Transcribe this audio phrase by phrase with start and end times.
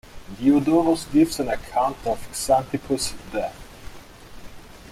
[0.39, 3.55] Diodorus gives an account of Xanthippus' death.